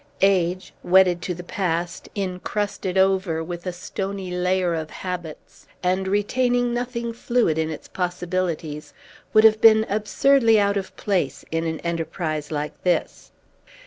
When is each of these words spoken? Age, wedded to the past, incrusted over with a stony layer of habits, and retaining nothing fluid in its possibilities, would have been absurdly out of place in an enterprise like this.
Age, 0.23 0.73
wedded 0.81 1.21
to 1.21 1.35
the 1.35 1.43
past, 1.43 2.09
incrusted 2.15 2.97
over 2.97 3.43
with 3.43 3.67
a 3.67 3.71
stony 3.71 4.31
layer 4.31 4.73
of 4.73 4.89
habits, 4.89 5.67
and 5.83 6.07
retaining 6.07 6.73
nothing 6.73 7.13
fluid 7.13 7.59
in 7.59 7.69
its 7.69 7.87
possibilities, 7.87 8.95
would 9.31 9.43
have 9.43 9.61
been 9.61 9.85
absurdly 9.87 10.59
out 10.59 10.75
of 10.75 10.97
place 10.97 11.45
in 11.51 11.65
an 11.65 11.79
enterprise 11.81 12.49
like 12.51 12.81
this. 12.81 13.31